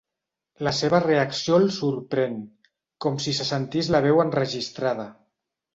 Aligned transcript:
La 0.67 0.71
seva 0.77 1.01
reacció 1.03 1.59
el 1.63 1.69
sorprèn, 1.77 2.41
com 3.07 3.23
si 3.27 3.35
se 3.43 3.49
sentís 3.53 3.95
la 3.97 4.05
veu 4.09 4.25
enregistrada. 4.29 5.11